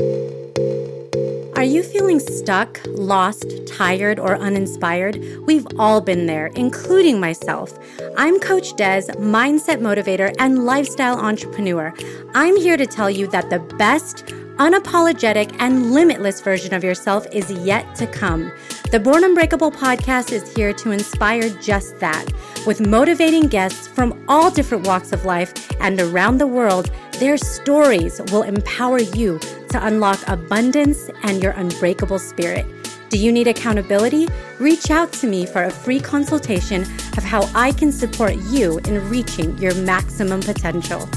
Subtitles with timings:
[0.00, 5.22] Are you feeling stuck, lost, tired, or uninspired?
[5.46, 7.78] We've all been there, including myself.
[8.16, 11.94] I'm Coach Des, mindset motivator and lifestyle entrepreneur.
[12.34, 14.26] I'm here to tell you that the best,
[14.56, 18.50] unapologetic, and limitless version of yourself is yet to come.
[18.92, 22.26] The Born Unbreakable podcast is here to inspire just that.
[22.66, 28.20] With motivating guests from all different walks of life and around the world, their stories
[28.30, 29.38] will empower you
[29.70, 32.66] to unlock abundance and your unbreakable spirit.
[33.08, 34.28] Do you need accountability?
[34.60, 36.82] Reach out to me for a free consultation
[37.16, 41.08] of how I can support you in reaching your maximum potential.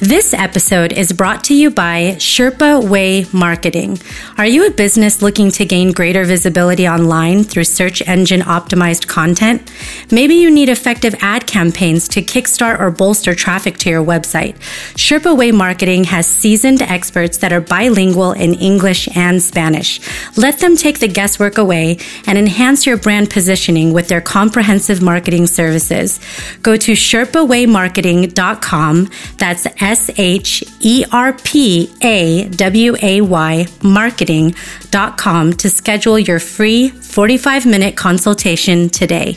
[0.00, 3.98] This episode is brought to you by Sherpa Way Marketing.
[4.38, 9.70] Are you a business looking to gain greater visibility online through search engine optimized content?
[10.10, 14.54] Maybe you need effective ad campaigns to kickstart or bolster traffic to your website.
[14.94, 20.00] Sherpa Way Marketing has seasoned experts that are bilingual in English and Spanish.
[20.34, 25.46] Let them take the guesswork away and enhance your brand positioning with their comprehensive marketing
[25.46, 26.20] services.
[26.62, 29.10] Go to sherpawaymarketing.com.
[29.36, 37.66] That's H E R P A W A Y marketing.com to schedule your free 45
[37.66, 39.36] minute consultation today.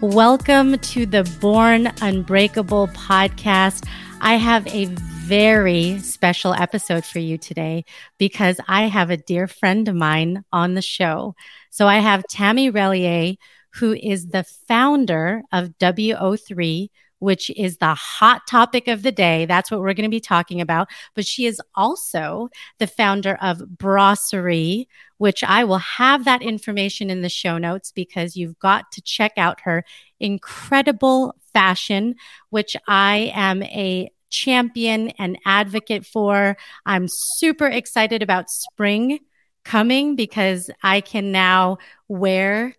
[0.00, 3.86] Welcome to the Born Unbreakable podcast.
[4.20, 4.86] I have a
[5.26, 7.84] very special episode for you today
[8.18, 11.34] because I have a dear friend of mine on the show.
[11.70, 13.36] So I have Tammy Rellier,
[13.74, 16.88] who is the founder of WO3
[17.26, 19.46] which is the hot topic of the day.
[19.46, 20.86] That's what we're going to be talking about.
[21.16, 24.86] But she is also the founder of Brasserie,
[25.18, 29.32] which I will have that information in the show notes because you've got to check
[29.36, 29.82] out her
[30.20, 32.14] incredible fashion,
[32.50, 36.56] which I am a champion and advocate for.
[36.86, 39.18] I'm super excited about spring
[39.64, 42.76] coming because I can now wear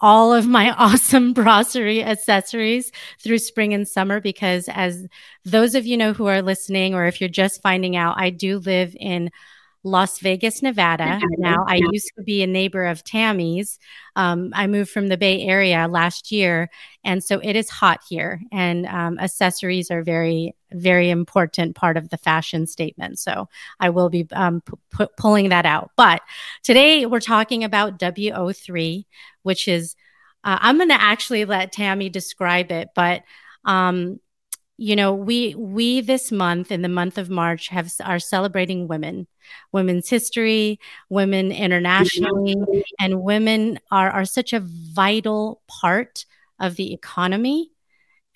[0.00, 5.06] all of my awesome brasserie accessories through spring and summer because as
[5.44, 8.58] those of you know who are listening or if you're just finding out i do
[8.58, 9.30] live in
[9.84, 11.20] Las Vegas, Nevada.
[11.36, 13.78] Now, I used to be a neighbor of Tammy's.
[14.16, 16.70] Um, I moved from the Bay Area last year,
[17.04, 18.40] and so it is hot here.
[18.50, 23.18] And um, accessories are very, very important part of the fashion statement.
[23.18, 24.62] So I will be um,
[24.96, 25.90] p- pulling that out.
[25.96, 26.22] But
[26.62, 29.04] today we're talking about WO3,
[29.42, 29.96] which is
[30.44, 33.22] uh, I'm going to actually let Tammy describe it, but
[33.66, 34.18] um,
[34.76, 39.26] you know we we this month in the month of march have are celebrating women
[39.72, 40.78] women's history
[41.10, 42.56] women internationally
[43.00, 46.24] and women are are such a vital part
[46.60, 47.70] of the economy.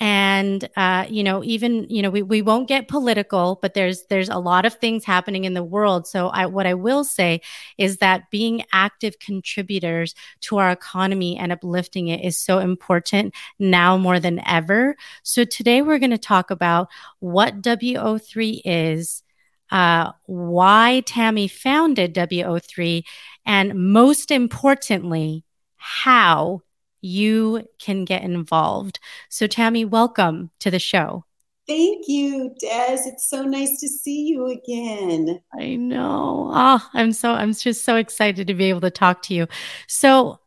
[0.01, 4.29] And uh, you know even you know we, we won't get political but there's there's
[4.29, 6.07] a lot of things happening in the world.
[6.07, 7.41] So I, what i will say
[7.79, 13.97] is that being active contributors to our economy and uplifting it is so important now
[13.99, 14.95] more than ever.
[15.25, 16.87] So today we're going to talk about
[17.19, 19.25] what wo3 is
[19.71, 23.05] uh, why tammy founded wo3
[23.45, 25.45] and most importantly
[25.77, 26.63] how
[27.01, 28.99] you can get involved.
[29.29, 31.25] So, Tammy, welcome to the show.
[31.67, 33.03] Thank you, Des.
[33.05, 35.41] It's so nice to see you again.
[35.59, 36.51] I know.
[36.53, 39.47] Oh, I'm so I'm just so excited to be able to talk to you.
[39.87, 40.41] So,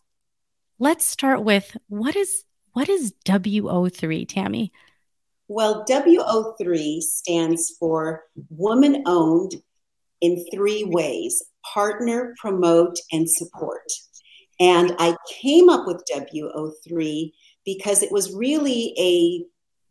[0.79, 2.43] let's start with what is
[2.73, 4.71] what is WO3, Tammy?
[5.53, 9.55] Well, WO3 stands for woman owned
[10.21, 13.83] in three ways partner, promote, and support.
[14.61, 17.33] And I came up with WO3
[17.65, 19.43] because it was really a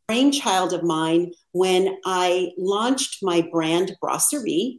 [0.08, 4.78] brainchild of mine when I launched my brand Brasserie.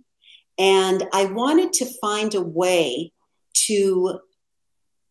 [0.58, 3.14] And I wanted to find a way
[3.68, 4.20] to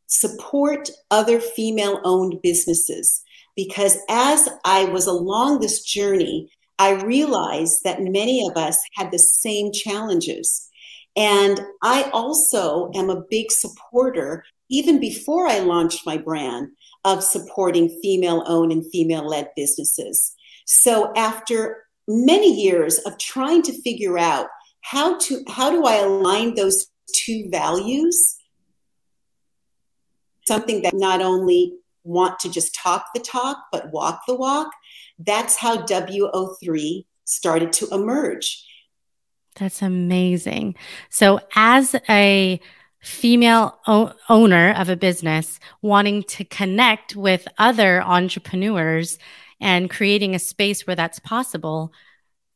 [0.09, 3.23] support other female owned businesses
[3.65, 9.19] because as I was along this journey, I realized that many of us had the
[9.19, 10.69] same challenges.
[11.17, 16.69] And I also am a big supporter even before I launched my brand,
[17.05, 20.33] of supporting female owned and female led businesses.
[20.67, 24.47] So after many years of trying to figure out
[24.83, 28.37] how to how do I align those two values
[30.47, 31.75] something that not only
[32.05, 34.71] want to just talk the talk but walk the walk
[35.19, 38.65] that's how WO3 started to emerge
[39.57, 40.75] that's amazing
[41.11, 42.61] so as a
[43.01, 49.19] female o- owner of a business wanting to connect with other entrepreneurs
[49.61, 51.93] and creating a space where that's possible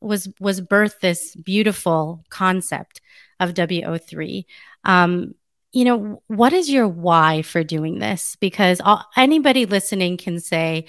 [0.01, 3.01] was was birthed this beautiful concept
[3.41, 4.45] of WO3.
[4.85, 5.35] Um,
[5.75, 8.37] you know, what is your why for doing this?
[8.41, 8.81] Because
[9.17, 10.87] anybody listening can say,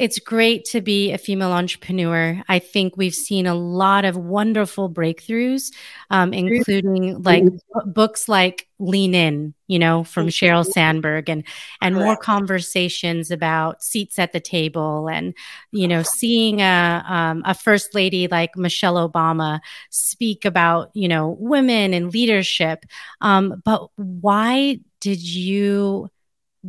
[0.00, 2.42] it's great to be a female entrepreneur.
[2.48, 5.74] I think we've seen a lot of wonderful breakthroughs,
[6.08, 7.44] um, including like
[7.84, 10.28] books like Lean In, you know, from.
[10.28, 11.44] Sheryl Sandberg, and
[11.82, 15.34] and more conversations about seats at the table, and
[15.70, 19.60] you know, seeing a um, a first lady like Michelle Obama
[19.90, 22.86] speak about you know women and leadership.
[23.20, 26.08] Um, but why did you?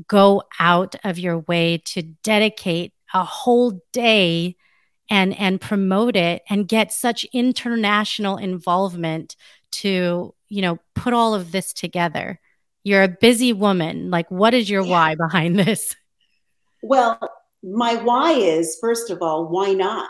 [0.07, 4.55] go out of your way to dedicate a whole day
[5.09, 9.35] and and promote it and get such international involvement
[9.71, 12.39] to you know put all of this together.
[12.83, 14.09] You're a busy woman.
[14.09, 14.91] Like what is your yeah.
[14.91, 15.95] why behind this?
[16.81, 17.19] Well
[17.63, 20.09] my why is first of all why not?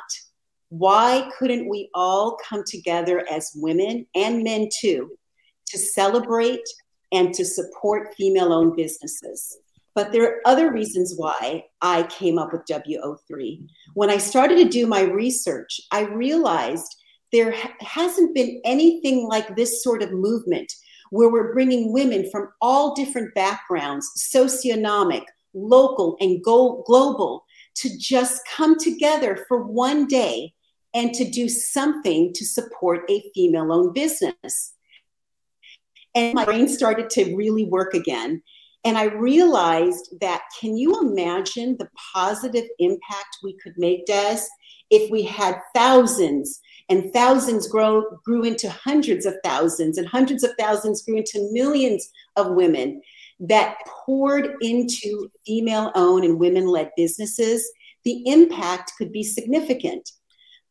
[0.69, 5.18] Why couldn't we all come together as women and men too
[5.68, 6.63] to celebrate
[7.12, 9.57] and to support female owned businesses
[9.94, 13.68] but there are other reasons why I came up with WO3.
[13.94, 16.96] When I started to do my research, I realized
[17.32, 20.72] there ha- hasn't been anything like this sort of movement
[21.12, 25.24] where we're bringing women from all different backgrounds, socioeconomic,
[25.54, 27.46] local, and go- global,
[27.76, 30.54] to just come together for one day
[30.94, 34.74] and to do something to support a female owned business.
[36.16, 38.44] And my brain started to really work again.
[38.83, 44.39] And I realized that can you imagine the positive impact we could make, Des,
[44.89, 50.51] if we had thousands and thousands grow, grew into hundreds of thousands and hundreds of
[50.60, 53.01] thousands grew into millions of women
[53.39, 57.69] that poured into female owned and women led businesses,
[58.04, 60.10] the impact could be significant.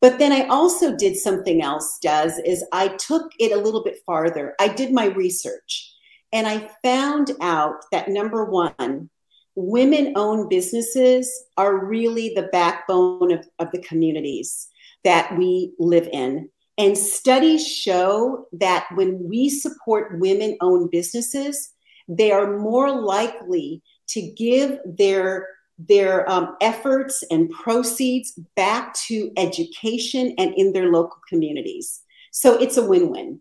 [0.01, 3.99] But then I also did something else, Des, is I took it a little bit
[4.07, 4.55] farther.
[4.59, 5.95] I did my research.
[6.33, 9.11] And I found out that number one,
[9.55, 14.69] women owned businesses are really the backbone of, of the communities
[15.05, 16.49] that we live in.
[16.79, 21.73] And studies show that when we support women owned businesses,
[22.09, 25.47] they are more likely to give their
[25.89, 32.03] their um, efforts and proceeds back to education and in their local communities.
[32.33, 33.41] So it's a win win.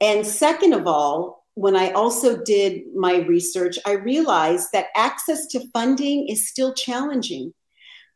[0.00, 5.68] And second of all, when I also did my research, I realized that access to
[5.72, 7.54] funding is still challenging.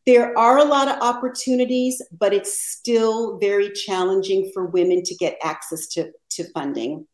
[0.07, 5.39] There are a lot of opportunities, but it's still very challenging for women to get
[5.43, 7.07] access to, to funding.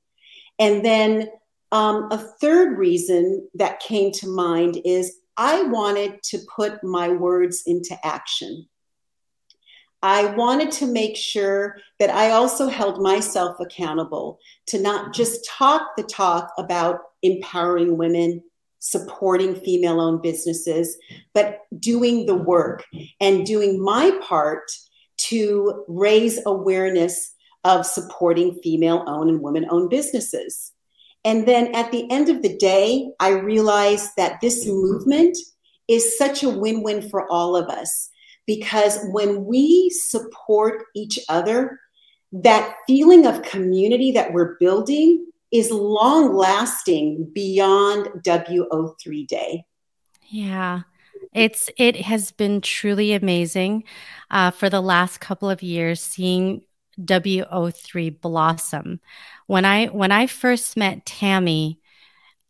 [0.59, 1.29] And then
[1.73, 7.65] um, a third reason that came to mind is I wanted to put my words
[7.67, 8.69] into action.
[10.05, 15.97] I wanted to make sure that I also held myself accountable to not just talk
[15.97, 18.43] the talk about empowering women,
[18.81, 20.99] supporting female owned businesses,
[21.33, 22.85] but doing the work
[23.19, 24.71] and doing my part
[25.17, 27.33] to raise awareness
[27.65, 30.73] of supporting female owned and women owned businesses.
[31.25, 35.39] And then at the end of the day, I realized that this movement
[35.89, 38.11] is such a win win for all of us
[38.47, 41.81] because when we support each other,
[42.33, 49.65] that feeling of community that we're building is long lasting beyond WO3 day.
[50.29, 50.81] Yeah.
[51.33, 53.85] It's it has been truly amazing
[54.31, 56.63] uh, for the last couple of years seeing
[57.01, 59.01] WO3 blossom.
[59.47, 61.81] When I when I first met Tammy,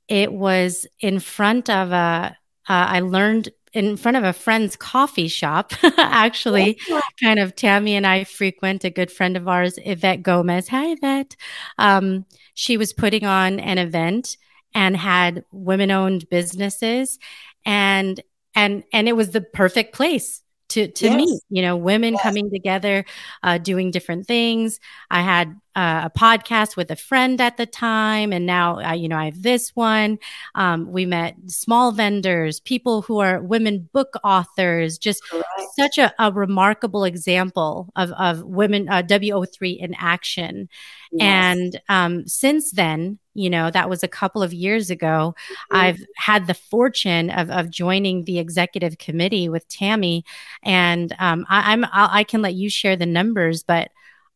[0.08, 2.36] it was in front of a.
[2.66, 6.78] Uh, I learned in front of a friend's coffee shop, actually,
[7.22, 10.68] kind of Tammy and I frequent a good friend of ours, Yvette Gomez.
[10.68, 11.36] Hi, Yvette.
[11.76, 14.36] Um, she was putting on an event
[14.74, 17.18] and had women owned businesses
[17.66, 18.20] and
[18.54, 20.43] and and it was the perfect place
[20.74, 21.16] to to yes.
[21.16, 22.22] meet you know women yes.
[22.22, 23.04] coming together
[23.42, 28.32] uh, doing different things i had uh, a podcast with a friend at the time
[28.32, 30.18] and now uh, you know i have this one
[30.56, 35.42] um, we met small vendors people who are women book authors just right.
[35.76, 40.68] such a, a, remarkable example of, of women uh, wo3 in action
[41.12, 41.22] yes.
[41.22, 45.76] and um, since then you know that was a couple of years ago mm-hmm.
[45.76, 50.24] i've had the fortune of, of joining the executive committee with tammy
[50.62, 53.90] and um, I, i'm I'll, i can let you share the numbers but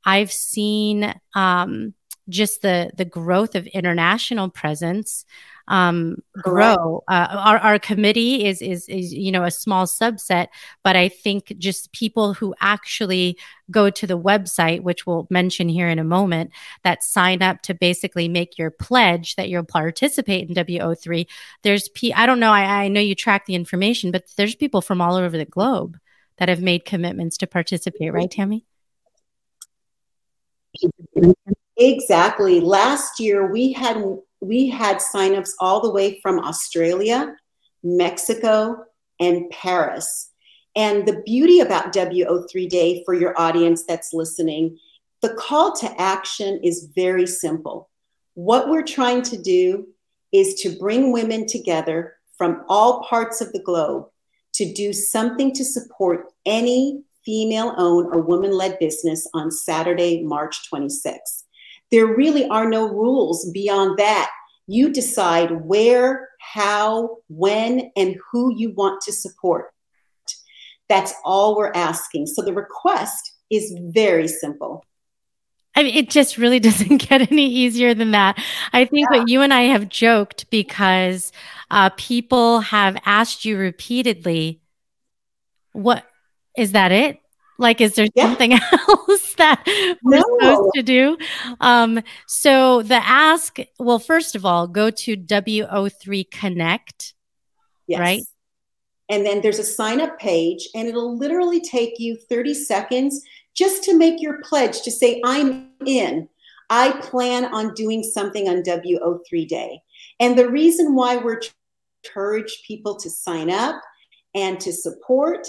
[0.04, 1.94] i've seen um,
[2.28, 5.24] just the the growth of international presence
[5.68, 7.04] um, grow.
[7.08, 10.48] Uh, our, our committee is, is, is, you know, a small subset,
[10.82, 13.38] but I think just people who actually
[13.70, 16.50] go to the website, which we'll mention here in a moment,
[16.84, 21.26] that sign up to basically make your pledge that you'll participate in WO3.
[21.62, 24.80] There's, P- I don't know, I, I know you track the information, but there's people
[24.80, 25.98] from all over the globe
[26.38, 28.64] that have made commitments to participate, right, Tammy?
[31.76, 32.60] Exactly.
[32.60, 33.96] Last year we had
[34.40, 37.34] we had signups all the way from Australia,
[37.82, 38.84] Mexico,
[39.20, 40.30] and Paris.
[40.76, 44.78] And the beauty about WO3 Day for your audience that's listening,
[45.22, 47.90] the call to action is very simple.
[48.34, 49.88] What we're trying to do
[50.32, 54.06] is to bring women together from all parts of the globe
[54.54, 60.70] to do something to support any female owned or woman led business on Saturday, March
[60.72, 61.44] 26th.
[61.90, 64.30] There really are no rules beyond that.
[64.66, 69.72] You decide where, how, when, and who you want to support.
[70.88, 72.26] That's all we're asking.
[72.26, 74.84] So the request is very simple.
[75.74, 78.42] I mean, it just really doesn't get any easier than that.
[78.72, 79.18] I think yeah.
[79.18, 81.32] what you and I have joked because
[81.70, 84.60] uh, people have asked you repeatedly,
[85.72, 86.04] what
[86.56, 87.20] is that it?
[87.58, 88.24] Like, is there yeah.
[88.24, 89.62] something else that
[90.02, 90.38] we're no.
[90.38, 91.18] supposed to do?
[91.60, 97.14] Um, so the ask, well, first of all, go to WO3 Connect,
[97.86, 98.00] yes.
[98.00, 98.22] right?
[99.08, 103.82] And then there's a sign up page, and it'll literally take you 30 seconds just
[103.84, 106.28] to make your pledge to say, I'm in.
[106.70, 109.80] I plan on doing something on WO3 Day.
[110.20, 111.40] And the reason why we're
[112.04, 113.80] encourage people to sign up
[114.34, 115.46] and to support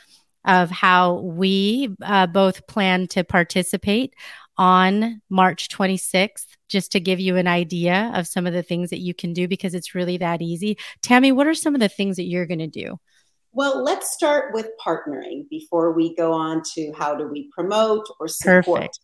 [0.45, 4.13] of how we uh, both plan to participate
[4.57, 8.99] on March 26th, just to give you an idea of some of the things that
[8.99, 10.77] you can do because it's really that easy.
[11.01, 12.97] Tammy, what are some of the things that you're going to do?
[13.53, 18.27] Well, let's start with partnering before we go on to how do we promote or
[18.27, 18.65] support.
[18.65, 18.99] Perfect.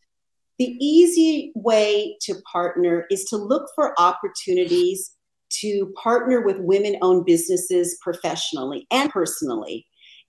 [0.57, 5.11] The easy way to partner is to look for opportunities
[5.49, 9.85] to partner with women owned businesses professionally and personally.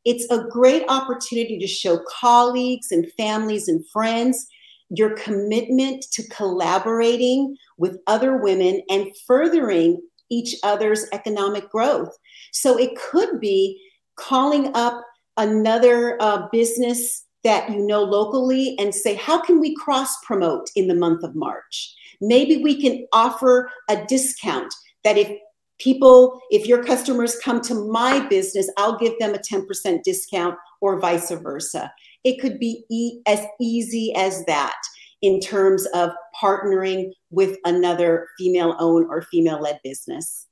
[0.08, 4.46] It's a great opportunity to show colleagues and families and friends
[4.88, 10.00] your commitment to collaborating with other women and furthering
[10.30, 12.08] each other's economic growth.
[12.54, 13.78] So it could be
[14.16, 15.04] calling up
[15.36, 20.88] another uh, business that you know locally and say, how can we cross promote in
[20.88, 21.94] the month of March?
[22.22, 24.72] Maybe we can offer a discount
[25.04, 25.38] that if
[25.78, 31.00] people, if your customers come to my business, I'll give them a 10% discount or
[31.00, 31.92] vice versa.
[32.25, 34.76] It could be e- as easy as that
[35.23, 40.47] in terms of partnering with another female owned or female led business.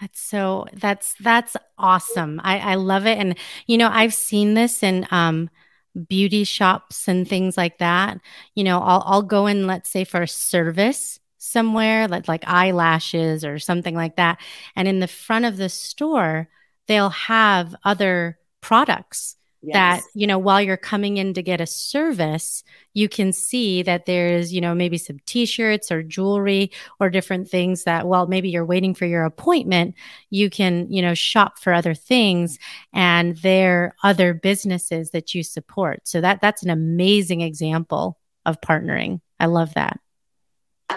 [0.00, 2.40] That's so that's that's awesome.
[2.42, 3.18] I, I love it.
[3.18, 5.50] And you know, I've seen this in um
[6.08, 8.18] beauty shops and things like that.
[8.54, 13.44] You know, I'll I'll go in, let's say, for a service somewhere, like like eyelashes
[13.44, 14.40] or something like that.
[14.76, 16.48] And in the front of the store,
[16.86, 19.74] they'll have other products Yes.
[19.74, 24.06] that you know while you're coming in to get a service you can see that
[24.06, 28.64] there's you know maybe some t-shirts or jewelry or different things that while maybe you're
[28.64, 29.94] waiting for your appointment
[30.30, 32.58] you can you know shop for other things
[32.94, 38.60] and there are other businesses that you support so that that's an amazing example of
[38.62, 40.00] partnering i love that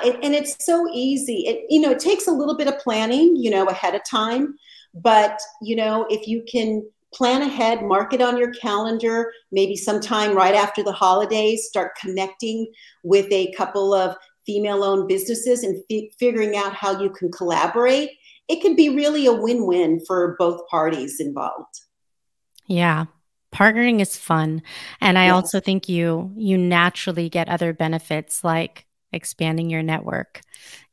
[0.03, 3.50] and it's so easy it you know it takes a little bit of planning you
[3.50, 4.55] know ahead of time
[4.93, 6.83] but you know if you can
[7.13, 12.71] plan ahead, mark it on your calendar, maybe sometime right after the holidays, start connecting
[13.03, 18.09] with a couple of female owned businesses and f- figuring out how you can collaborate.
[18.50, 21.81] It can be really a win win for both parties involved.
[22.67, 23.05] Yeah.
[23.53, 24.63] Partnering is fun.
[25.00, 25.33] And I yes.
[25.33, 30.41] also think you you naturally get other benefits like expanding your network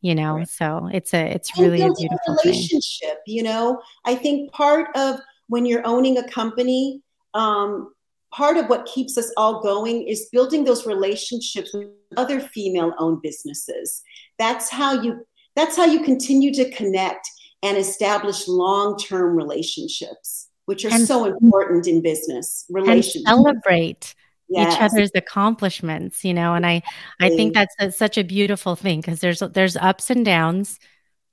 [0.01, 0.49] you know right.
[0.49, 3.37] so it's a it's really a beautiful a relationship thing.
[3.37, 7.03] you know i think part of when you're owning a company
[7.35, 7.93] um,
[8.33, 13.23] part of what keeps us all going is building those relationships with other female owned
[13.23, 14.03] businesses
[14.39, 17.29] that's how you that's how you continue to connect
[17.63, 24.15] and establish long-term relationships which are and, so important in business relationships celebrate
[24.51, 24.75] yes.
[24.75, 26.83] each other's accomplishments you know and i
[27.21, 30.79] i think that's a, such a beautiful thing because there's there's ups and downs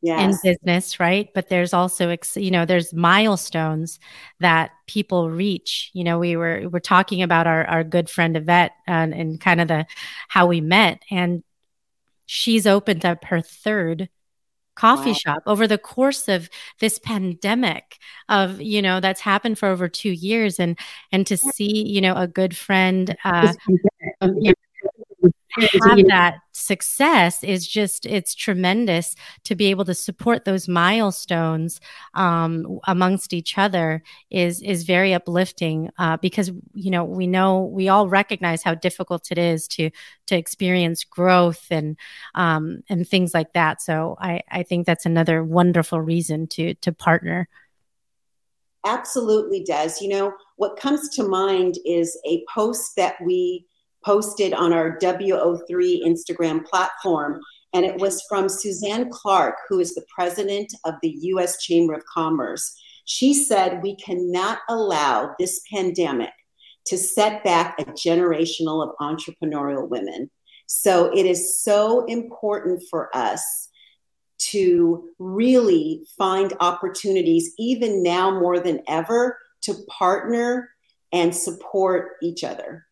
[0.01, 0.43] yes.
[0.43, 3.99] in business right but there's also you know there's milestones
[4.39, 8.71] that people reach you know we were we're talking about our our good friend yvette
[8.85, 9.85] and, and kind of the
[10.27, 11.43] how we met and
[12.25, 14.09] she's opened up her third
[14.77, 15.15] coffee wow.
[15.15, 17.97] shop over the course of this pandemic
[18.29, 20.77] of you know that's happened for over two years and
[21.11, 23.53] and to see you know a good friend uh,
[24.39, 24.53] yeah,
[25.59, 31.79] have that success is just it's tremendous to be able to support those milestones
[32.13, 37.89] um, amongst each other is is very uplifting uh, because you know we know we
[37.89, 39.89] all recognize how difficult it is to
[40.27, 41.97] to experience growth and
[42.35, 43.81] um, and things like that.
[43.81, 47.47] So I, I think that's another wonderful reason to to partner.
[48.85, 53.65] Absolutely does you know what comes to mind is a post that we
[54.07, 57.41] posted on our WO3 Instagram platform.
[57.73, 62.05] And it was from Suzanne Clark, who is the president of the US Chamber of
[62.05, 62.73] Commerce.
[63.03, 66.31] She said, We cannot allow this pandemic
[66.85, 70.31] to set back a generational of entrepreneurial women.
[70.67, 73.67] So it is so important for us
[74.51, 80.69] to really find opportunities, even now more than ever, to partner
[81.11, 82.86] and support each other.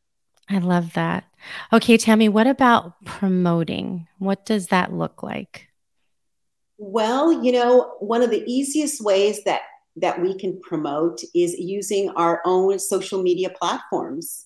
[0.50, 1.26] I love that.
[1.74, 4.08] Okay, Tammy, what about promoting?
[4.20, 5.70] What does that look like?
[6.78, 9.62] Well, you know, one of the easiest ways that
[9.98, 14.46] that we can promote is using our own social media platforms.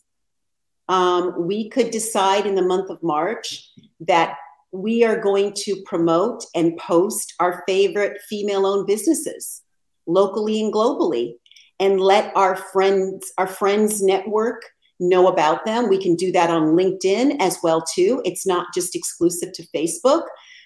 [0.88, 3.68] Um, we could decide in the month of March
[4.02, 4.36] that
[4.72, 9.64] we are going to promote and post our favorite female owned businesses
[10.06, 11.34] locally and globally
[11.80, 14.64] and let our friends our friends network
[15.00, 15.90] know about them.
[15.90, 18.22] We can do that on LinkedIn as well too.
[18.26, 20.24] It's not just exclusive to Facebook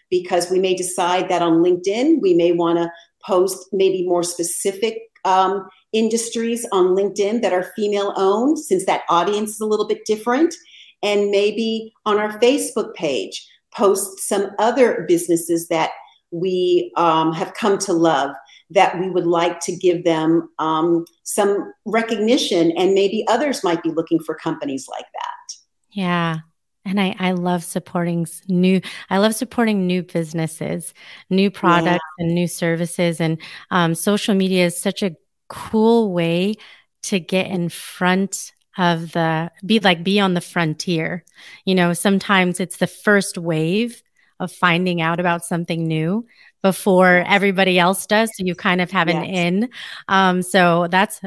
[0.10, 2.92] because we may decide that on LinkedIn we may want to
[3.26, 9.52] post maybe more specific um, industries on LinkedIn that are female owned since that audience
[9.52, 10.54] is a little bit different.
[11.02, 15.92] And maybe on our Facebook page, post some other businesses that
[16.32, 18.32] we um, have come to love
[18.74, 23.92] that we would like to give them um, some recognition and maybe others might be
[23.92, 25.56] looking for companies like that.
[25.92, 26.38] Yeah.
[26.86, 30.94] And I, I love supporting new i love supporting new businesses
[31.30, 32.26] new products yeah.
[32.26, 33.22] and new services.
[33.22, 35.16] And um, social media is such a
[35.48, 36.56] cool way
[37.04, 41.24] to get in front of the be like be on the frontier.
[41.66, 44.02] You know sometimes it's the first wave
[44.40, 46.26] of finding out about something new
[46.64, 48.32] before everybody else does.
[48.36, 49.18] So you kind of have yes.
[49.18, 49.70] an in.
[50.08, 51.22] Um, so that's,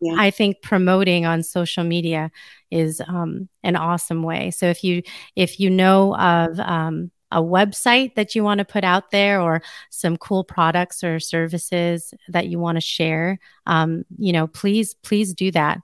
[0.00, 0.14] yeah.
[0.16, 2.30] I think promoting on social media
[2.70, 4.50] is um, an awesome way.
[4.50, 5.02] So if you
[5.36, 9.60] if you know of um, a website that you want to put out there or
[9.90, 15.34] some cool products or services that you want to share, um, you know, please please
[15.34, 15.80] do that.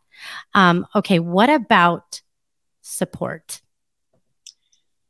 [0.55, 2.23] Um, okay, what about
[2.83, 3.61] support?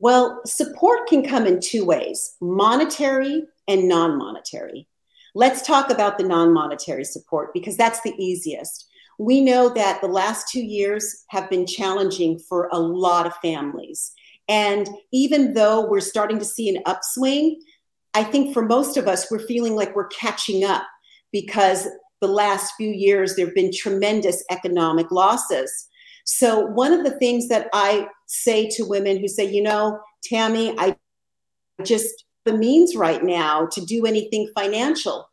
[0.05, 4.87] Well, support can come in two ways monetary and non monetary.
[5.35, 8.87] Let's talk about the non monetary support because that's the easiest.
[9.19, 14.12] We know that the last two years have been challenging for a lot of families.
[14.47, 17.59] And even though we're starting to see an upswing,
[18.12, 20.83] I think for most of us, we're feeling like we're catching up
[21.33, 21.88] because
[22.21, 25.88] the last few years there have been tremendous economic losses.
[26.25, 30.75] So, one of the things that I say to women who say, you know, Tammy,
[30.79, 30.97] I
[31.85, 35.29] just the means right now to do anything financial.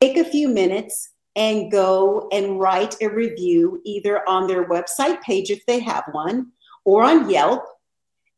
[0.00, 5.50] Take a few minutes and go and write a review either on their website page
[5.50, 6.50] if they have one
[6.84, 7.62] or on Yelp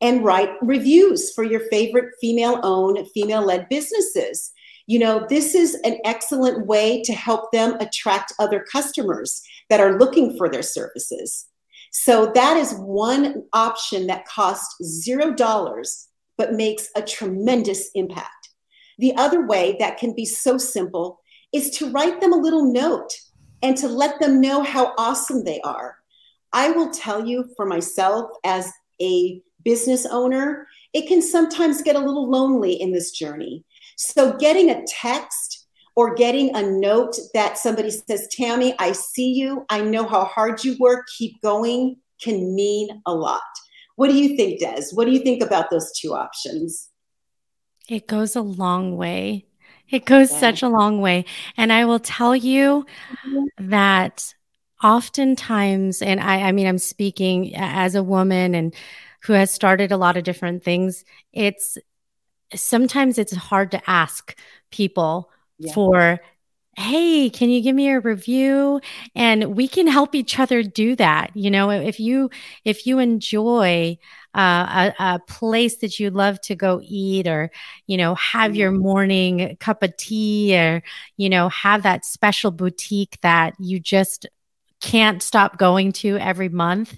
[0.00, 4.52] and write reviews for your favorite female owned, female led businesses.
[4.88, 9.98] You know, this is an excellent way to help them attract other customers that are
[9.98, 11.46] looking for their services.
[11.92, 18.48] So that is one option that costs zero dollars, but makes a tremendous impact.
[18.98, 21.20] The other way that can be so simple
[21.52, 23.12] is to write them a little note
[23.62, 25.96] and to let them know how awesome they are.
[26.54, 28.72] I will tell you for myself as
[29.02, 33.64] a business owner, it can sometimes get a little lonely in this journey.
[33.96, 39.66] So, getting a text or getting a note that somebody says, Tammy, I see you.
[39.68, 41.06] I know how hard you work.
[41.18, 43.40] Keep going can mean a lot.
[43.96, 44.86] What do you think, Des?
[44.92, 46.88] What do you think about those two options?
[47.88, 49.46] It goes a long way.
[49.90, 50.38] It goes yeah.
[50.38, 51.24] such a long way.
[51.56, 52.86] And I will tell you
[53.26, 53.70] mm-hmm.
[53.70, 54.34] that
[54.82, 58.74] oftentimes, and I, I mean, I'm speaking as a woman and
[59.20, 61.78] who has started a lot of different things, it's
[62.54, 64.36] sometimes it's hard to ask
[64.70, 65.72] people yeah.
[65.72, 66.20] for
[66.78, 68.80] hey can you give me a review
[69.16, 72.30] and we can help each other do that you know if you
[72.64, 73.98] if you enjoy
[74.34, 77.50] uh, a, a, place that you love to go eat or
[77.88, 78.82] you know have your mm-hmm.
[78.82, 80.82] morning cup of tea or
[81.16, 84.26] you know have that special boutique that you just
[84.80, 86.96] can't stop going to every month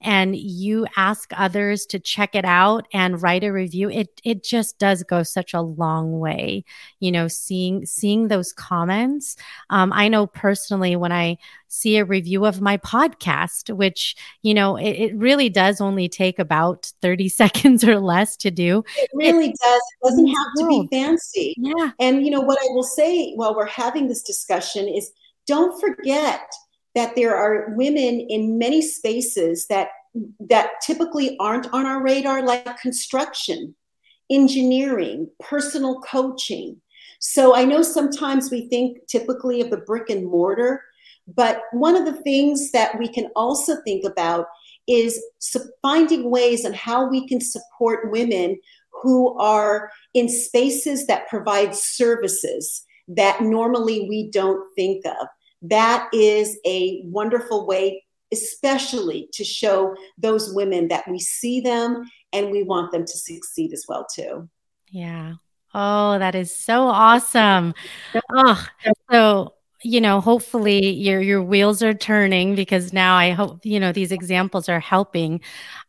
[0.00, 4.78] and you ask others to check it out and write a review it it just
[4.78, 6.64] does go such a long way
[7.00, 9.36] you know seeing seeing those comments.
[9.70, 11.36] Um, i know personally when i
[11.68, 16.38] see a review of my podcast which you know it, it really does only take
[16.38, 19.82] about 30 seconds or less to do it really it, does.
[20.02, 21.54] It doesn't have to be fancy.
[21.56, 21.90] Yeah.
[21.98, 25.10] And you know what i will say while we're having this discussion is
[25.46, 26.50] don't forget
[26.94, 29.88] that there are women in many spaces that
[30.38, 33.74] that typically aren't on our radar like construction
[34.30, 36.80] engineering personal coaching.
[37.18, 40.82] So i know sometimes we think typically of the brick and mortar
[41.26, 44.46] but one of the things that we can also think about
[44.86, 45.22] is
[45.80, 48.58] finding ways on how we can support women
[49.02, 55.26] who are in spaces that provide services that normally we don't think of
[55.64, 62.50] that is a wonderful way, especially to show those women that we see them and
[62.50, 64.48] we want them to succeed as well too.
[64.90, 65.34] Yeah.
[65.74, 67.74] Oh, that is so awesome.
[68.32, 68.66] Oh,
[69.10, 73.92] so you know, hopefully your your wheels are turning because now I hope you know
[73.92, 75.40] these examples are helping.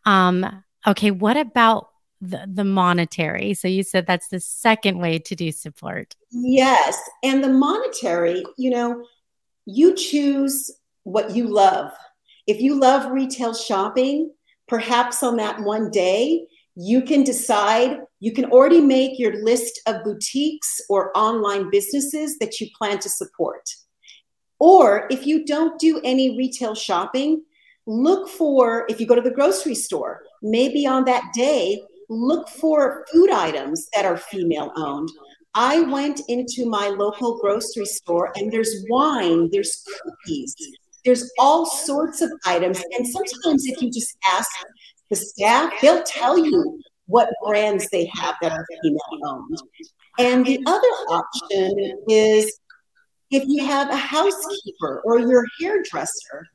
[0.05, 3.53] Um, okay, what about the, the monetary?
[3.53, 6.15] So you said that's the second way to do support.
[6.31, 9.05] Yes, and the monetary, you know,
[9.65, 10.71] you choose
[11.03, 11.91] what you love.
[12.47, 14.31] If you love retail shopping,
[14.67, 20.03] perhaps on that one day, you can decide, you can already make your list of
[20.03, 23.67] boutiques or online businesses that you plan to support.
[24.59, 27.43] Or if you don't do any retail shopping,
[27.85, 33.05] look for, if you go to the grocery store, maybe on that day, look for
[33.11, 35.09] food items that are female owned
[35.55, 40.55] I went into my local grocery store and there's wine, there's cookies,
[41.05, 42.83] there's all sorts of items.
[42.97, 44.49] And sometimes if you just ask
[45.09, 49.57] the staff, they'll tell you what brands they have that are female owned.
[50.19, 52.59] And the other option is
[53.31, 56.47] if you have a housekeeper or your hairdresser,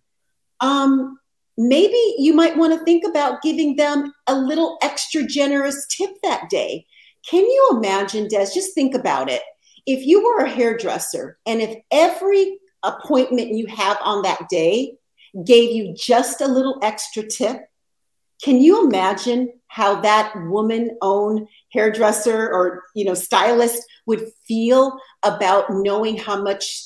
[0.61, 1.19] um,
[1.57, 6.49] maybe you might want to think about giving them a little extra generous tip that
[6.51, 6.87] day.
[7.29, 8.51] Can you imagine, Des?
[8.55, 9.43] Just think about it.
[9.87, 14.95] If you were a hairdresser and if every appointment you have on that day
[15.45, 17.61] gave you just a little extra tip,
[18.43, 25.67] can you imagine how that woman owned hairdresser or you know stylist would feel about
[25.71, 26.83] knowing how much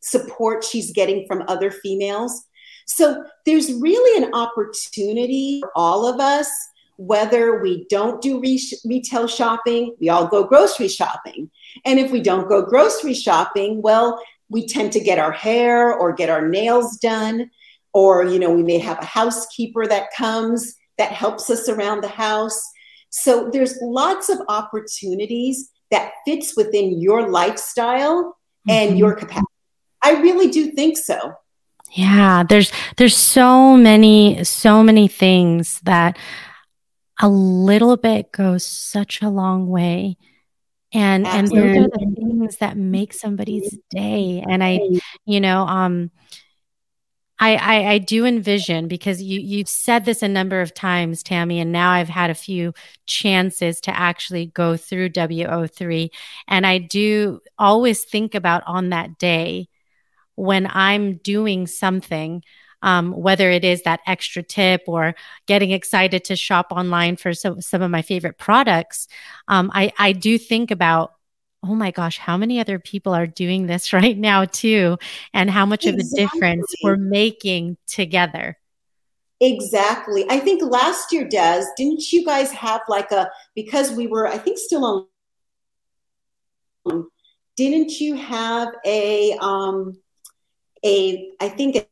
[0.00, 2.44] support she's getting from other females
[2.86, 6.48] so there's really an opportunity for all of us
[6.96, 11.50] whether we don't do re- retail shopping, we all go grocery shopping.
[11.84, 16.12] And if we don't go grocery shopping, well, we tend to get our hair or
[16.12, 17.50] get our nails done.
[17.92, 22.08] Or, you know, we may have a housekeeper that comes that helps us around the
[22.08, 22.60] house.
[23.10, 28.36] So there's lots of opportunities that fits within your lifestyle
[28.68, 28.98] and mm-hmm.
[28.98, 29.46] your capacity.
[30.02, 31.34] I really do think so.
[31.92, 36.18] Yeah, there's there's so many so many things that
[37.20, 40.16] a little bit goes such a long way.
[40.92, 41.68] And Absolutely.
[41.68, 44.44] and those are the things that make somebody's day.
[44.48, 44.80] And i
[45.24, 46.10] you know um
[47.38, 51.60] I, I, I do envision because you you've said this a number of times, Tammy,
[51.60, 52.72] and now I've had a few
[53.04, 56.10] chances to actually go through WO3,
[56.48, 59.68] and I do always think about on that day
[60.34, 62.42] when I'm doing something
[62.86, 67.60] um, whether it is that extra tip or getting excited to shop online for some,
[67.60, 69.08] some of my favorite products,
[69.48, 71.12] um, I, I do think about
[71.64, 74.96] oh my gosh, how many other people are doing this right now too?
[75.34, 76.22] And how much exactly.
[76.22, 78.56] of a difference we're making together.
[79.40, 80.24] Exactly.
[80.30, 84.38] I think last year, Des, didn't you guys have like a because we were, I
[84.38, 85.08] think, still
[86.86, 87.06] on.
[87.56, 89.98] Didn't you have a um
[90.84, 91.86] a I think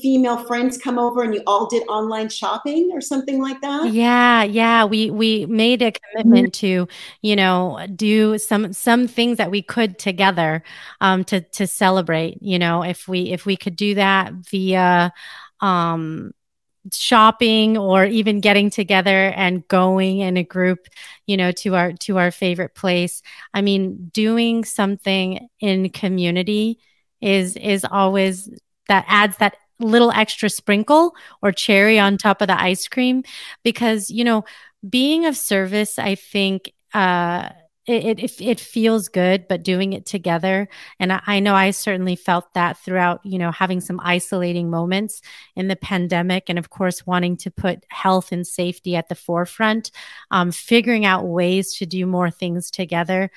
[0.00, 3.92] female friends come over and you all did online shopping or something like that?
[3.92, 6.88] Yeah yeah we we made a commitment to
[7.20, 10.64] you know do some some things that we could together
[11.00, 15.12] um to to celebrate you know if we if we could do that via
[15.60, 16.32] um
[16.92, 20.88] shopping or even getting together and going in a group
[21.26, 23.22] you know to our to our favorite place.
[23.54, 26.80] I mean doing something in community
[27.20, 28.50] is is always
[28.92, 33.24] that adds that little extra sprinkle or cherry on top of the ice cream.
[33.64, 34.44] Because you know
[34.88, 37.48] being of service i think uh
[37.86, 40.68] it, it it feels good but doing it together.
[41.00, 45.20] And I, I, know i certainly felt that throughout you know having some isolating moments
[45.56, 49.90] in the pandemic and of course wanting to put health and safety at the forefront
[50.30, 53.30] um, figuring out ways to do more things together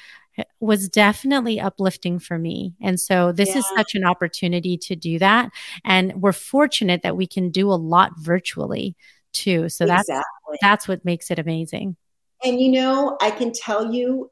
[0.60, 2.74] was definitely uplifting for me.
[2.82, 3.60] And so this yeah.
[3.60, 5.50] is such an opportunity to do that.
[5.84, 8.96] And we're fortunate that we can do a lot virtually
[9.34, 9.70] too.
[9.70, 10.58] So that's exactly.
[10.62, 11.96] that's what makes it amazing.
[12.44, 14.32] And you know, I can tell you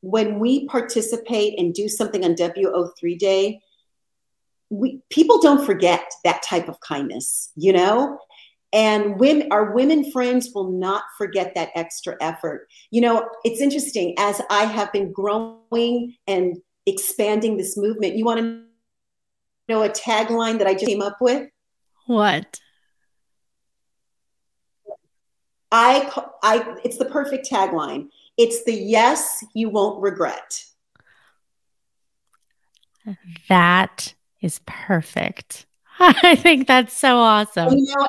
[0.00, 3.60] when we participate and do something on WO3 day,
[4.70, 8.18] we people don't forget that type of kindness, you know?
[8.74, 12.68] And women our women friends will not forget that extra effort.
[12.90, 16.56] You know it's interesting as i have been growing and
[16.86, 18.62] expanding this movement you want to
[19.68, 21.48] know a tagline that i just came up with?
[22.06, 22.60] What?
[25.72, 26.10] I
[26.42, 28.08] i it's the perfect tagline.
[28.36, 30.64] It's the yes you won't regret.
[33.48, 35.66] That is perfect.
[35.98, 37.74] I think that's so awesome.
[37.76, 38.06] You know,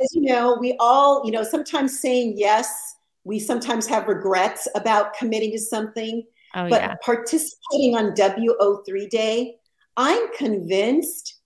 [0.00, 5.14] as you know, we all, you know, sometimes saying yes, we sometimes have regrets about
[5.14, 6.24] committing to something.
[6.54, 6.94] Oh, but yeah.
[7.04, 9.56] participating on WO3 Day,
[9.96, 11.40] I'm convinced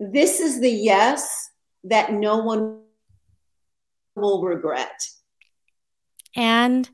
[0.00, 1.50] this is the yes
[1.84, 2.80] that no one
[4.16, 5.00] will regret.
[6.34, 6.88] And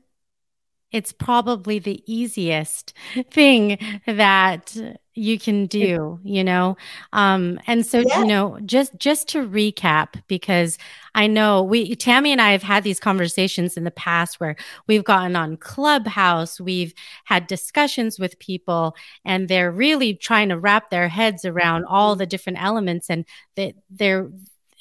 [0.95, 2.93] it's probably the easiest
[3.29, 3.77] thing
[4.07, 4.77] that
[5.13, 6.77] you can do you know
[7.11, 8.19] um and so yeah.
[8.19, 10.77] you know just just to recap because
[11.13, 14.55] i know we tammy and i have had these conversations in the past where
[14.87, 16.93] we've gotten on clubhouse we've
[17.25, 22.25] had discussions with people and they're really trying to wrap their heads around all the
[22.25, 24.29] different elements and that there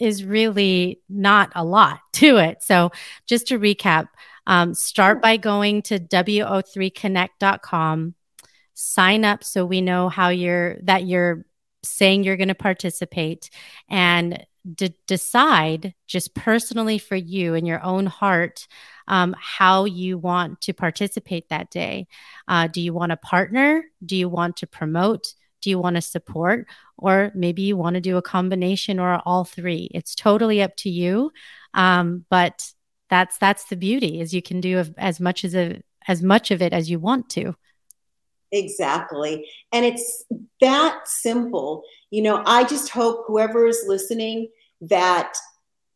[0.00, 2.90] is really not a lot to it so
[3.27, 4.09] just to recap
[4.46, 8.14] um, start by going to wo3connect.com
[8.74, 11.46] sign up so we know how you're that you're
[11.85, 13.50] saying you're going to participate
[13.88, 18.66] and d- decide just personally for you in your own heart
[19.07, 22.07] um, how you want to participate that day.
[22.48, 23.85] Uh, do you want to partner?
[24.04, 25.35] Do you want to promote?
[25.61, 26.66] Do you want to support?
[26.96, 29.90] Or maybe you want to do a combination or all three.
[29.92, 31.33] It's totally up to you.
[31.74, 32.72] Um, but
[33.10, 36.62] that's that's the beauty is you can do as much as a, as much of
[36.62, 37.54] it as you want to.
[38.52, 39.48] Exactly.
[39.72, 40.24] And it's
[40.60, 41.82] that simple.
[42.10, 44.48] You know, I just hope whoever is listening
[44.82, 45.34] that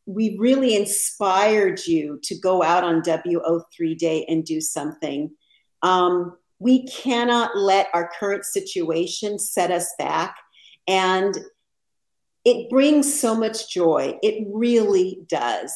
[0.06, 5.30] we really inspired you to go out on WO3 day and do something.
[5.82, 10.34] Um, we cannot let our current situation set us back.
[10.88, 11.36] And
[12.44, 14.18] it brings so much joy.
[14.22, 15.72] It really does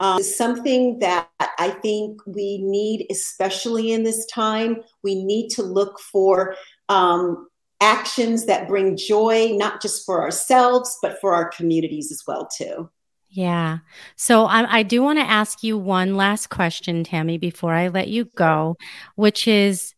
[0.00, 1.28] um, something that
[1.58, 4.82] I think we need, especially in this time.
[5.02, 6.56] We need to look for
[6.88, 7.48] um,
[7.80, 12.90] actions that bring joy, not just for ourselves, but for our communities as well, too.
[13.30, 13.78] Yeah.
[14.16, 18.08] So I, I do want to ask you one last question, Tammy, before I let
[18.08, 18.76] you go,
[19.16, 19.94] which is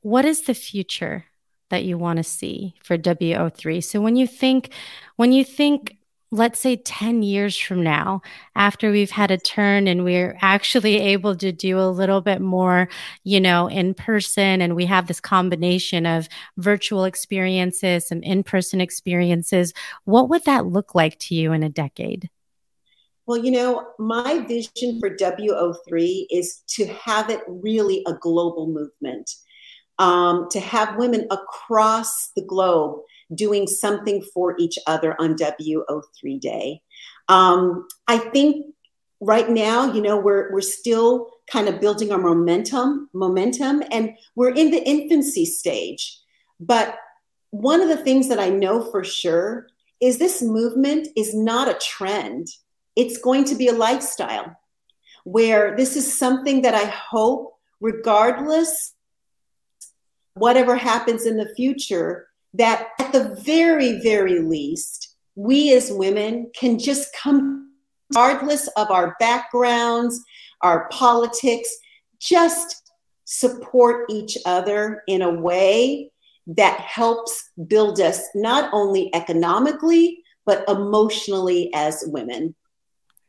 [0.00, 1.26] what is the future
[1.68, 3.84] that you want to see for WO3?
[3.84, 4.72] So when you think,
[5.16, 5.96] when you think
[6.32, 8.22] let's say 10 years from now,
[8.56, 12.88] after we've had a turn and we're actually able to do a little bit more,
[13.22, 18.80] you know, in person, and we have this combination of virtual experiences and in person
[18.80, 22.30] experiences, what would that look like to you in a decade?
[23.26, 29.30] Well, you know, my vision for WO3 is to have it really a global movement,
[29.98, 33.02] um, to have women across the globe
[33.34, 36.82] doing something for each other on WO3 Day.
[37.28, 38.66] Um, I think
[39.20, 44.54] right now, you know, we're we're still kind of building our momentum, momentum, and we're
[44.54, 46.18] in the infancy stage.
[46.60, 46.96] But
[47.50, 49.68] one of the things that I know for sure
[50.00, 52.48] is this movement is not a trend.
[52.96, 54.56] It's going to be a lifestyle
[55.24, 58.94] where this is something that I hope, regardless
[60.34, 66.78] whatever happens in the future, that at the very, very least, we as women can
[66.78, 67.70] just come,
[68.10, 70.22] regardless of our backgrounds,
[70.60, 71.68] our politics,
[72.20, 72.90] just
[73.24, 76.10] support each other in a way
[76.46, 82.54] that helps build us not only economically, but emotionally as women.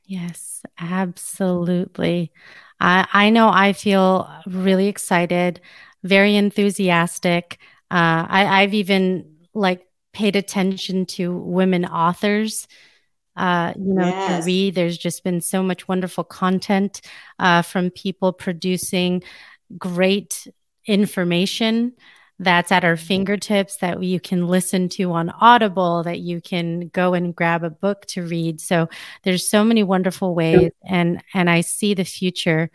[0.05, 2.31] Yes, absolutely.
[2.79, 5.62] I, I know I feel really excited,
[6.03, 7.59] very enthusiastic.
[7.93, 12.67] Uh, I, I've even like paid attention to women authors
[13.36, 14.43] uh, you know, yes.
[14.43, 14.75] to read.
[14.75, 17.01] There's just been so much wonderful content
[17.39, 19.23] uh, from people producing
[19.77, 20.47] great
[20.86, 21.93] information
[22.39, 27.13] that's at our fingertips that you can listen to on Audible, that you can go
[27.13, 28.60] and grab a book to read.
[28.60, 28.89] So
[29.23, 32.71] there's so many wonderful ways, and and I see the future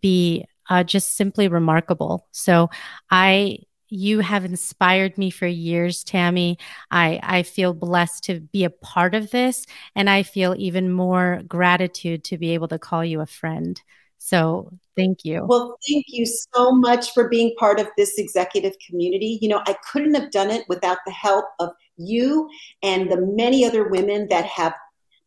[0.00, 2.26] be uh, just simply remarkable.
[2.32, 2.70] So
[3.10, 3.58] I
[3.92, 6.58] you have inspired me for years, Tammy.
[6.90, 11.42] I, I feel blessed to be a part of this, and I feel even more
[11.46, 13.80] gratitude to be able to call you a friend.
[14.16, 15.44] So thank you.
[15.46, 19.38] Well, thank you so much for being part of this executive community.
[19.42, 22.48] You know, I couldn't have done it without the help of you
[22.82, 24.74] and the many other women that have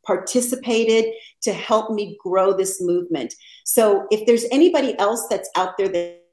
[0.07, 1.05] participated
[1.41, 3.35] to help me grow this movement.
[3.63, 6.24] So if there's anybody else that's out there that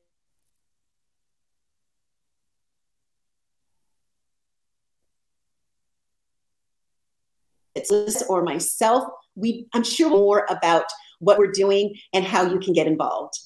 [8.28, 10.84] or myself, we I'm sure more about
[11.20, 13.38] what we're doing, and how you can get involved.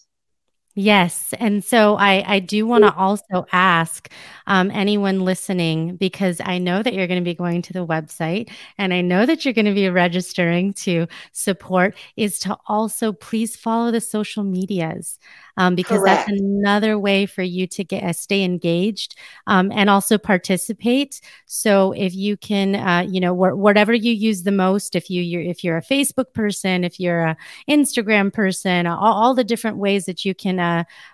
[0.78, 1.32] Yes.
[1.38, 4.10] And so I, I do want to also ask
[4.46, 8.50] um, anyone listening, because I know that you're going to be going to the website
[8.76, 13.56] and I know that you're going to be registering to support, is to also please
[13.56, 15.18] follow the social medias
[15.56, 16.28] um, because Correct.
[16.28, 21.22] that's another way for you to get uh, stay engaged um, and also participate.
[21.46, 25.22] So if you can, uh, you know, wh- whatever you use the most, if you
[25.22, 27.36] you're, if you're a Facebook person, if you're a
[27.66, 30.65] Instagram person, all, all the different ways that you can uh,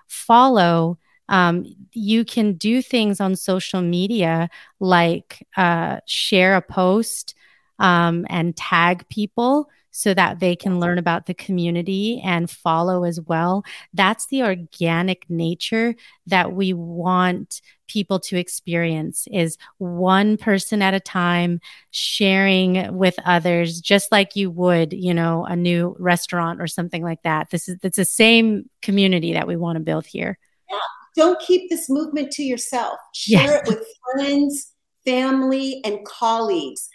[0.07, 0.99] follow.
[1.29, 7.35] Um, you can do things on social media like uh, share a post
[7.79, 13.21] um, and tag people so that they can learn about the community and follow as
[13.21, 13.63] well.
[13.95, 15.95] That's the organic nature
[16.27, 23.83] that we want people to experience is one person at a time sharing with others
[23.83, 27.77] just like you would you know a new restaurant or something like that this is
[27.83, 30.39] it's the same community that we want to build here
[30.71, 30.79] yeah.
[31.17, 33.61] don't keep this movement to yourself share yes.
[33.61, 34.73] it with friends
[35.05, 36.89] family and colleagues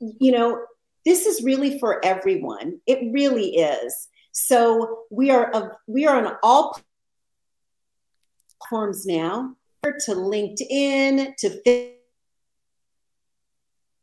[0.00, 0.60] you know
[1.06, 2.80] this is really for everyone.
[2.86, 4.08] It really is.
[4.32, 6.78] So we are a, we are on all
[8.60, 11.84] platforms now to LinkedIn to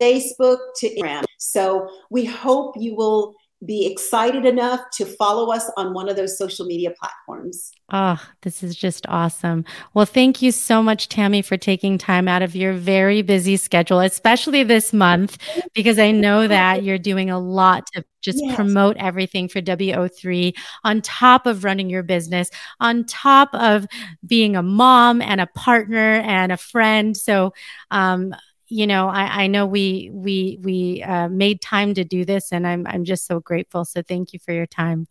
[0.02, 1.24] Facebook to Instagram.
[1.38, 3.34] So we hope you will
[3.66, 7.72] be excited enough to follow us on one of those social media platforms.
[7.90, 9.64] Oh, this is just awesome.
[9.92, 14.00] Well, thank you so much, Tammy, for taking time out of your very busy schedule,
[14.00, 15.38] especially this month,
[15.74, 18.56] because I know that you're doing a lot to just yes.
[18.56, 22.50] promote everything for WO3 on top of running your business,
[22.80, 23.86] on top of
[24.26, 27.16] being a mom and a partner and a friend.
[27.16, 27.52] So,
[27.90, 28.34] um,
[28.68, 32.66] you know, I, I know we we we uh, made time to do this, and
[32.66, 33.84] I'm I'm just so grateful.
[33.84, 35.06] So thank you for your time.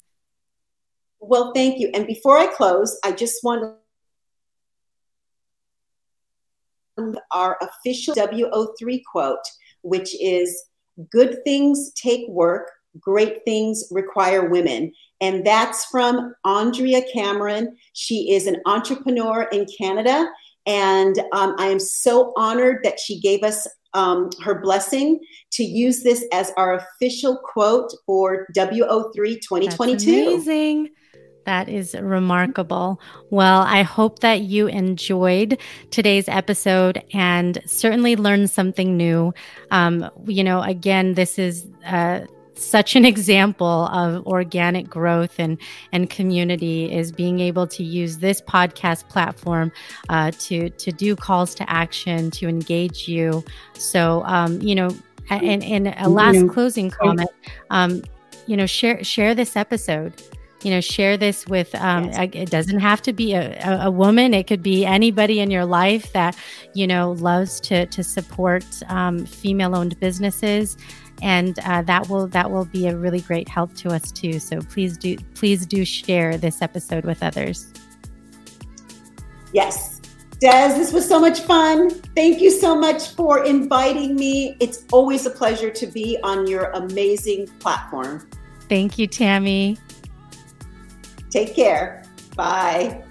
[1.20, 1.90] Well, thank you.
[1.94, 3.62] And before I close, I just want
[6.98, 9.46] to our official WO3 quote,
[9.82, 10.66] which is
[11.12, 17.78] "Good things take work, great things require women." And that's from Andrea Cameron.
[17.94, 20.28] She is an entrepreneur in Canada
[20.66, 25.20] and um, I am so honored that she gave us um, her blessing
[25.52, 29.70] to use this as our official quote for WO3 2022.
[29.70, 30.90] That's amazing.
[31.46, 33.02] That is remarkable.
[33.30, 35.60] Well, I hope that you enjoyed
[35.92, 39.34] today's episode and certainly learned something new.
[39.70, 42.22] Um, you know, again, this is uh,
[42.56, 45.58] such an example of organic growth and
[45.92, 49.72] and community is being able to use this podcast platform
[50.10, 53.44] uh, to to do calls to action to engage you.
[53.74, 54.90] So um, you know,
[55.30, 57.30] and in a last closing comment,
[57.70, 58.04] um,
[58.48, 60.14] you know, share share this episode
[60.64, 62.30] you know, share this with, um, yes.
[62.34, 64.34] it doesn't have to be a, a, woman.
[64.34, 66.38] It could be anybody in your life that,
[66.74, 70.78] you know, loves to, to support um, female owned businesses.
[71.22, 74.40] And uh, that will that will be a really great help to us too.
[74.40, 77.72] So please do please do share this episode with others.
[79.54, 80.02] Yes,
[80.40, 81.90] Des, this was so much fun.
[82.16, 84.58] Thank you so much for inviting me.
[84.60, 88.28] It's always a pleasure to be on your amazing platform.
[88.68, 89.78] Thank you, Tammy.
[91.30, 92.04] Take care.
[92.36, 93.04] Bye.